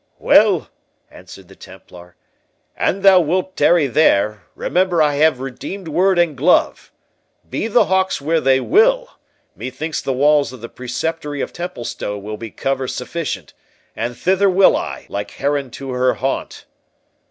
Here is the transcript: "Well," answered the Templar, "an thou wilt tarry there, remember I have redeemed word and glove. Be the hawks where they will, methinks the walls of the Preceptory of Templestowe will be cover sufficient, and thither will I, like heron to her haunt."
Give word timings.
"Well," 0.17 0.69
answered 1.11 1.47
the 1.47 1.55
Templar, 1.55 2.15
"an 2.75 3.01
thou 3.03 3.19
wilt 3.19 3.55
tarry 3.55 3.85
there, 3.85 4.41
remember 4.55 4.99
I 4.99 5.17
have 5.17 5.39
redeemed 5.39 5.87
word 5.87 6.17
and 6.17 6.35
glove. 6.35 6.91
Be 7.47 7.67
the 7.67 7.85
hawks 7.85 8.19
where 8.19 8.41
they 8.41 8.59
will, 8.59 9.09
methinks 9.55 10.01
the 10.01 10.11
walls 10.11 10.51
of 10.53 10.59
the 10.61 10.69
Preceptory 10.69 11.39
of 11.39 11.53
Templestowe 11.53 12.17
will 12.17 12.37
be 12.37 12.49
cover 12.49 12.87
sufficient, 12.87 13.53
and 13.95 14.17
thither 14.17 14.49
will 14.49 14.75
I, 14.75 15.05
like 15.07 15.29
heron 15.29 15.69
to 15.77 15.91
her 15.91 16.15
haunt." 16.15 16.65